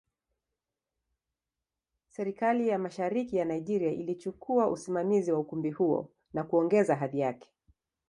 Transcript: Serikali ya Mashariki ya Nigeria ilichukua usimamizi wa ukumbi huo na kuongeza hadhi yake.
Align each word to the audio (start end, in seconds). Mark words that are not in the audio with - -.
Serikali 2.07 2.67
ya 2.67 2.79
Mashariki 2.79 3.37
ya 3.37 3.45
Nigeria 3.45 3.91
ilichukua 3.91 4.69
usimamizi 4.69 5.31
wa 5.31 5.39
ukumbi 5.39 5.71
huo 5.71 6.09
na 6.33 6.43
kuongeza 6.43 6.95
hadhi 6.95 7.19
yake. 7.19 7.53